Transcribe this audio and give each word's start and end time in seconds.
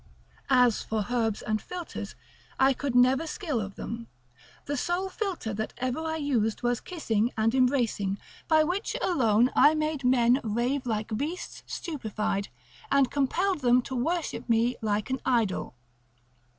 As 0.49 0.81
for 0.81 1.05
herbs 1.11 1.43
and 1.43 1.61
philters, 1.61 2.15
I 2.59 2.73
could 2.73 2.95
never 2.95 3.27
skill 3.27 3.61
of 3.61 3.75
them, 3.75 4.07
The 4.65 4.75
sole 4.75 5.09
philter 5.11 5.53
that 5.55 5.75
ever 5.77 5.99
I 5.99 6.15
used 6.15 6.63
was 6.63 6.81
kissing 6.81 7.29
and 7.37 7.53
embracing, 7.53 8.17
by 8.47 8.63
which 8.63 8.95
alone 8.99 9.51
I 9.55 9.75
made 9.75 10.03
men 10.03 10.41
rave 10.43 10.87
like 10.87 11.15
beasts 11.15 11.61
stupefied, 11.67 12.47
and 12.89 13.11
compelled 13.11 13.59
them 13.61 13.83
to 13.83 13.95
worship 13.95 14.49
me 14.49 14.75
like 14.81 15.11
an 15.11 15.19
idol. 15.23 15.75